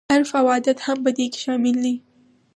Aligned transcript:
عرف 0.11 0.31
او 0.41 0.45
عادت 0.53 0.77
هم 0.85 0.97
په 1.05 1.09
دې 1.17 1.25
کې 1.31 1.39
شامل 1.45 1.75
دي. 1.83 1.95